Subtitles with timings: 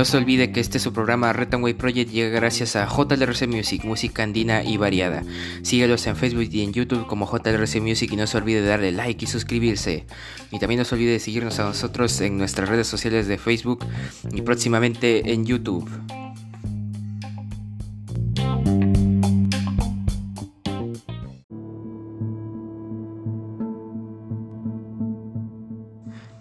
[0.00, 4.22] No se olvide que este su programa Retanway Project llega gracias a JLRC Music, música
[4.22, 5.22] andina y variada.
[5.60, 8.92] Síguelos en Facebook y en YouTube como JLRC Music y no se olvide de darle
[8.92, 10.06] like y suscribirse.
[10.50, 13.84] Y también no se olvide de seguirnos a nosotros en nuestras redes sociales de Facebook
[14.32, 15.86] y próximamente en YouTube.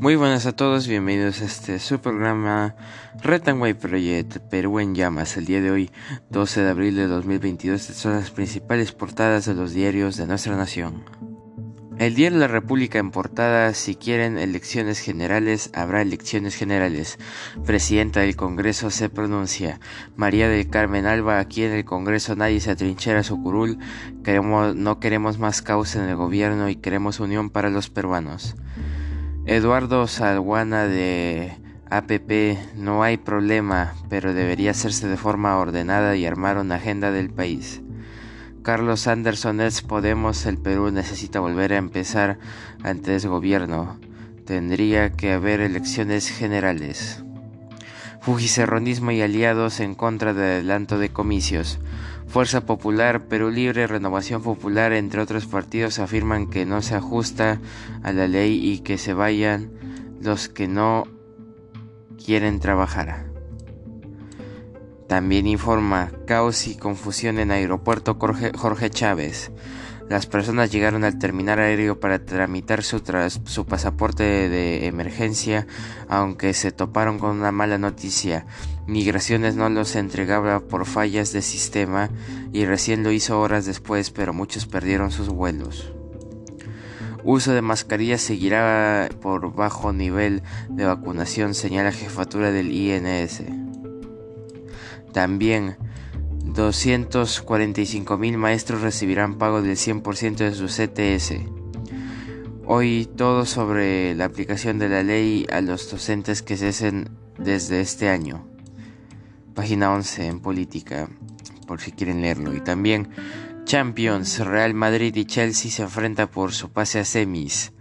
[0.00, 2.76] Muy buenas a todos, bienvenidos a este su programa
[3.20, 5.36] Retanway Project Perú en llamas.
[5.36, 5.90] El día de hoy,
[6.30, 11.02] 12 de abril de 2022, son las principales portadas de los diarios de nuestra nación.
[11.98, 17.18] El diario La República en portada, si quieren elecciones generales, habrá elecciones generales.
[17.66, 19.80] Presidenta del Congreso se pronuncia.
[20.14, 23.80] María del Carmen Alba, aquí en el Congreso nadie se atrinchera su curul.
[24.22, 28.54] Queremos, no queremos más causa en el gobierno y queremos unión para los peruanos.
[29.50, 31.56] Eduardo Salguana de
[31.88, 37.30] APP, no hay problema, pero debería hacerse de forma ordenada y armar una agenda del
[37.30, 37.80] país.
[38.62, 42.38] Carlos Anderson es Podemos, el Perú necesita volver a empezar
[42.82, 43.98] ante ese gobierno.
[44.44, 47.24] Tendría que haber elecciones generales.
[48.28, 51.78] Fujicerronismo y aliados en contra del adelanto de comicios.
[52.26, 57.58] Fuerza Popular, Perú Libre, Renovación Popular, entre otros partidos, afirman que no se ajusta
[58.02, 59.70] a la ley y que se vayan
[60.20, 61.04] los que no
[62.22, 63.24] quieren trabajar.
[65.06, 69.50] También informa caos y confusión en aeropuerto Jorge, Chávez.
[70.08, 73.02] Las personas llegaron al terminal aéreo para tramitar su,
[73.44, 75.66] su pasaporte de emergencia,
[76.08, 78.46] aunque se toparon con una mala noticia.
[78.86, 82.08] Migraciones no los entregaba por fallas de sistema
[82.54, 85.92] y recién lo hizo horas después, pero muchos perdieron sus vuelos.
[87.22, 93.42] Uso de mascarillas seguirá por bajo nivel de vacunación, señala jefatura del INS.
[95.12, 95.76] También
[96.58, 101.40] 245 mil maestros recibirán pago del 100% de su CTS.
[102.66, 108.08] Hoy todo sobre la aplicación de la ley a los docentes que cesen desde este
[108.08, 108.44] año
[109.54, 111.08] página 11 en política,
[111.68, 112.54] por si quieren leerlo.
[112.54, 113.08] Y también
[113.64, 117.72] Champions, Real Madrid y Chelsea se enfrentan por su pase a semis.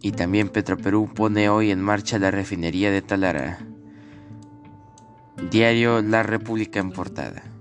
[0.00, 3.58] Y también Petroperú pone hoy en marcha la refinería de Talara.
[5.50, 7.57] Diario La República en portada.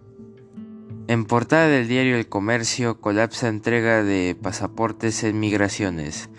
[1.09, 6.29] En portada del diario El Comercio colapsa entrega de pasaportes en migraciones.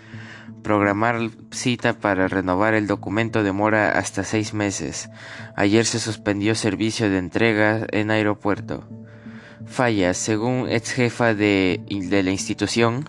[0.61, 5.09] Programar cita para renovar el documento demora hasta seis meses.
[5.55, 8.87] Ayer se suspendió servicio de entrega en aeropuerto.
[9.65, 13.05] Falla, según ex jefa de, de la institución,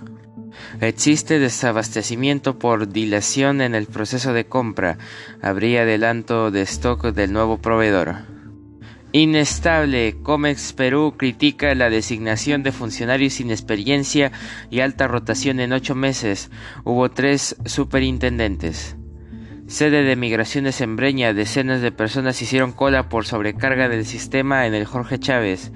[0.80, 4.98] Existe desabastecimiento por dilación en el proceso de compra.
[5.42, 8.39] Habría adelanto de stock del nuevo proveedor.
[9.12, 10.18] Inestable.
[10.22, 14.30] Comex Perú critica la designación de funcionarios sin experiencia
[14.70, 16.48] y alta rotación en ocho meses.
[16.84, 18.96] Hubo tres superintendentes.
[19.66, 21.34] Sede de migraciones en Breña.
[21.34, 25.72] Decenas de personas hicieron cola por sobrecarga del sistema en el Jorge Chávez.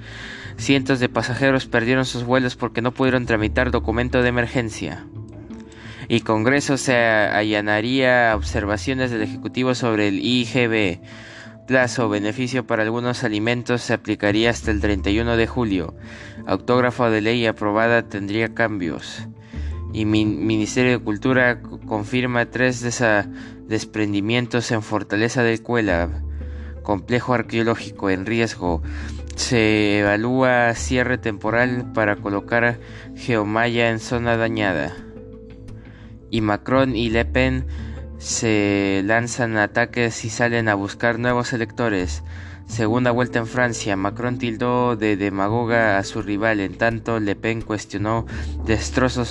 [0.55, 5.05] Cientos de pasajeros perdieron sus vuelos porque no pudieron tramitar documento de emergencia.
[6.07, 10.99] Y Congreso se allanaría observaciones del Ejecutivo sobre el IGB
[11.65, 15.95] plazo beneficio para algunos alimentos se aplicaría hasta el 31 de julio.
[16.45, 19.27] Autógrafo de ley aprobada tendría cambios.
[19.93, 22.85] Y mi Ministerio de Cultura confirma tres
[23.67, 26.23] desprendimientos en Fortaleza del Cuela.
[26.83, 28.83] Complejo arqueológico en riesgo.
[29.35, 32.79] Se evalúa cierre temporal para colocar
[33.15, 34.93] geomaya en zona dañada.
[36.29, 37.65] Y Macron y Le Pen
[38.17, 42.23] se lanzan ataques y salen a buscar nuevos electores.
[42.67, 47.61] Segunda vuelta en Francia, Macron tildó de demagoga a su rival, en tanto Le Pen
[47.61, 48.25] cuestionó
[48.65, 49.29] destrozos,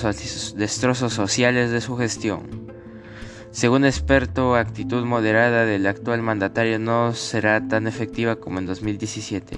[1.13, 2.71] sociales de su gestión.
[3.51, 9.57] Según experto, actitud moderada del actual mandatario no será tan efectiva como en 2017.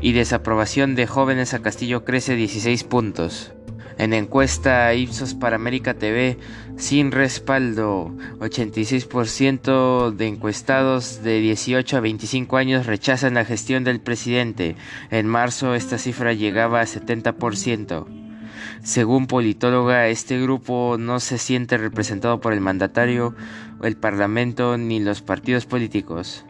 [0.00, 3.52] Y desaprobación de jóvenes a Castillo crece 16 puntos.
[3.98, 6.38] En encuesta Ipsos para América TV,
[6.76, 14.76] sin respaldo, 86% de encuestados de 18 a 25 años rechazan la gestión del presidente.
[15.10, 18.06] En marzo esta cifra llegaba a 70%.
[18.84, 23.34] Según politóloga, este grupo no se siente representado por el mandatario,
[23.82, 26.44] el parlamento ni los partidos políticos.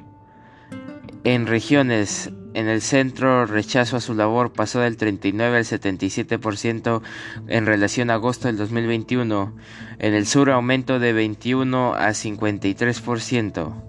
[1.24, 7.02] En regiones, en el centro, rechazo a su labor pasó del 39 al 77%
[7.46, 9.54] en relación a agosto del 2021.
[10.00, 13.82] En el sur, aumento de 21 a 53%.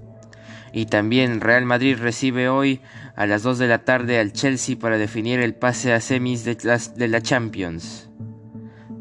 [0.72, 2.80] Y también Real Madrid recibe hoy
[3.16, 6.56] a las 2 de la tarde al Chelsea para definir el pase a semis de
[6.62, 8.12] la, de la Champions.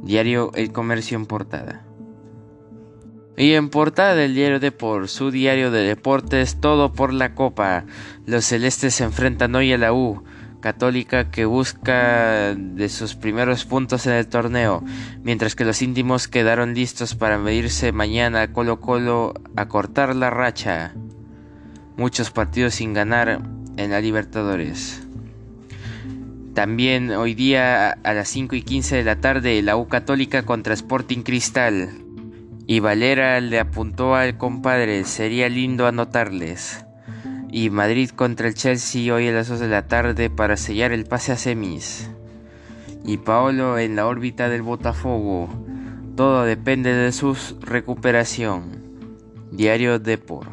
[0.02, 1.87] Diario El Comercio en portada.
[3.38, 7.84] Y en portada del diario Deport, su diario de deportes, todo por la copa.
[8.26, 10.24] Los celestes se enfrentan hoy a la U,
[10.60, 14.82] católica que busca de sus primeros puntos en el torneo,
[15.22, 20.30] mientras que los íntimos quedaron listos para medirse mañana a Colo Colo a cortar la
[20.30, 20.94] racha.
[21.96, 23.40] Muchos partidos sin ganar
[23.76, 25.06] en la Libertadores.
[26.54, 30.74] También hoy día a las 5 y 15 de la tarde la U Católica contra
[30.74, 32.07] Sporting Cristal.
[32.70, 36.84] Y Valera le apuntó al compadre, sería lindo anotarles.
[37.50, 41.06] Y Madrid contra el Chelsea hoy a las 2 de la tarde para sellar el
[41.06, 42.10] pase a semis.
[43.06, 45.48] Y Paolo en la órbita del Botafogo.
[46.14, 48.82] Todo depende de su recuperación.
[49.50, 50.48] Diario Depor.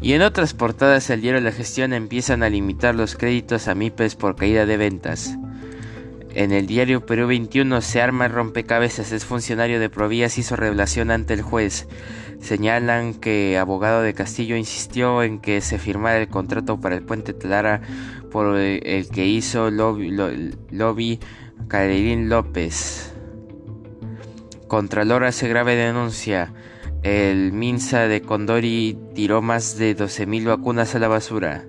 [0.00, 4.14] Y en otras portadas el diario La Gestión empiezan a limitar los créditos a MIPES
[4.14, 5.36] por caída de ventas.
[6.34, 11.10] En el diario Perú 21 se arma el rompecabezas, es funcionario de Provías, hizo revelación
[11.10, 11.86] ante el juez.
[12.40, 17.34] Señalan que abogado de Castillo insistió en que se firmara el contrato para el puente
[17.34, 17.82] Talara
[18.30, 20.10] por el que hizo lobby,
[20.70, 21.20] lobby
[22.26, 23.12] López.
[24.68, 26.54] Contralor hace grave denuncia.
[27.02, 31.66] El Minsa de Condori tiró más de 12.000 vacunas a la basura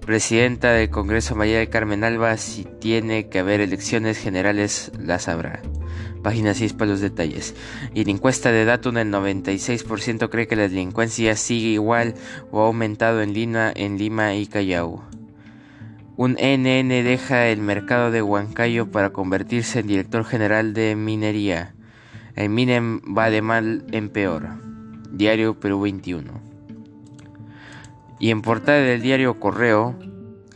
[0.00, 5.62] presidenta del Congreso María del Carmen Alba, si tiene que haber elecciones generales, las habrá.
[6.22, 7.54] Página 6 para los detalles.
[7.94, 12.14] Y en encuesta de Datum, el 96% cree que la delincuencia sigue igual
[12.50, 15.04] o ha aumentado en Lima, en Lima y Callao.
[16.16, 21.74] Un NN deja el mercado de Huancayo para convertirse en director general de minería.
[22.36, 24.48] El Minem va de mal en peor.
[25.10, 26.49] Diario Perú 21
[28.20, 29.98] y en portada del diario Correo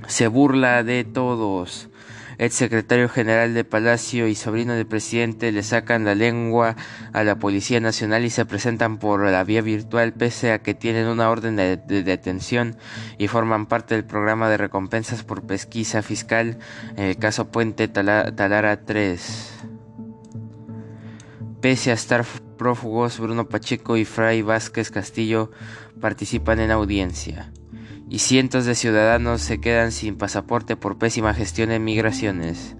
[0.07, 1.89] se burla de todos.
[2.37, 6.75] El secretario general de Palacio y sobrino del presidente le sacan la lengua
[7.13, 11.07] a la Policía Nacional y se presentan por la vía virtual pese a que tienen
[11.07, 12.77] una orden de, detención
[13.19, 16.59] y forman parte del programa de recompensas por pesquisa fiscal
[16.97, 19.53] en el caso Puente Talara 3.
[21.61, 22.25] Pese a estar
[22.59, 25.51] prófugos, Bruno Pacheco y Fray Vázquez Castillo
[26.01, 27.54] participan en audiencia.
[28.09, 32.77] Y cientos de ciudadanos se quedan sin pasaporte por pésima gestión en migraciones.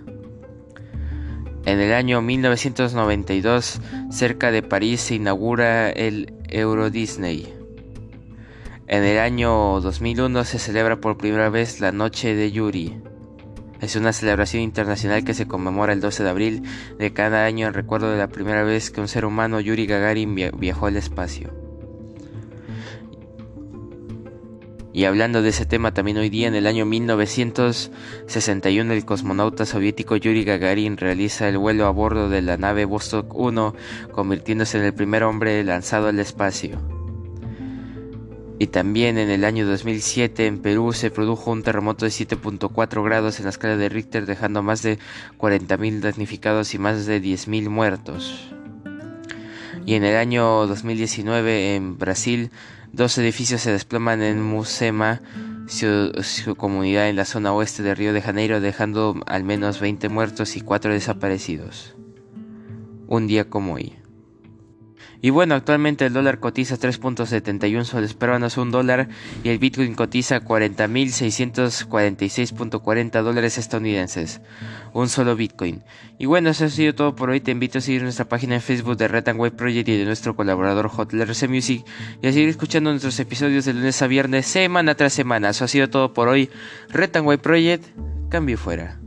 [1.66, 7.52] En el año 1992, cerca de París, se inaugura el Euro Disney.
[8.88, 13.02] En el año 2001 se celebra por primera vez la Noche de Yuri.
[13.82, 16.64] Es una celebración internacional que se conmemora el 12 de abril
[16.98, 20.36] de cada año en recuerdo de la primera vez que un ser humano, Yuri Gagarin,
[20.36, 21.66] viajó al espacio.
[24.96, 30.16] Y hablando de ese tema también hoy día, en el año 1961, el cosmonauta soviético
[30.16, 33.76] Yuri Gagarin realiza el vuelo a bordo de la nave Vostok 1,
[34.14, 36.95] convirtiéndose en el primer hombre lanzado al espacio.
[38.58, 43.40] Y también en el año 2007 en Perú se produjo un terremoto de 7.4 grados
[43.40, 44.98] en la escala de Richter dejando más de
[45.38, 48.50] 40.000 damnificados y más de 10.000 muertos.
[49.86, 52.50] Y en el año 2019 en Brasil
[52.96, 55.22] Dos edificios se desploman en Musema,
[55.68, 60.56] su, comunidad en la zona oeste de Río de Janeiro, dejando al menos 20 muertos
[60.56, 61.94] y 4 desaparecidos.
[63.08, 63.98] Un día como hoy.
[65.26, 69.08] Y bueno, actualmente el dólar cotiza 3.71 soles peruanos un dólar
[69.44, 74.40] y el Bitcoin cotiza 40.646.40 dólares estadounidenses.
[74.94, 75.82] Un solo Bitcoin.
[76.20, 77.42] Y bueno, eso ha sido todo por hoy.
[77.42, 80.36] Te invito a seguir nuestra página en Facebook de Red Web Project y de nuestro
[80.36, 81.84] colaborador RC Music
[82.22, 85.50] y a seguir escuchando nuestros episodios de lunes a viernes, semana tras semana.
[85.50, 86.52] Eso ha sido todo por hoy.
[86.90, 87.84] Red Web Project,
[88.30, 89.00] cambio fuera.